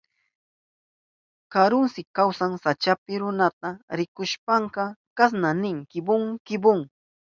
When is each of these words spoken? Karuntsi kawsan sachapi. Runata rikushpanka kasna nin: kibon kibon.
Karuntsi 1.53 2.01
kawsan 2.15 2.51
sachapi. 2.63 3.13
Runata 3.21 3.69
rikushpanka 3.97 4.83
kasna 5.17 5.49
nin: 5.63 5.77
kibon 5.91 6.23
kibon. 6.47 6.79